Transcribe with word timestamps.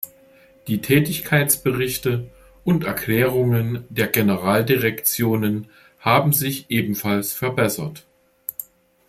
Die 0.65 0.81
Tätigkeitsberichte 0.81 2.27
und 2.63 2.85
Erklärungen 2.85 3.85
der 3.89 4.07
Generaldirektionen 4.07 5.69
haben 5.99 6.33
sich 6.33 6.71
ebenfalls 6.71 7.33
verbessert. 7.33 8.07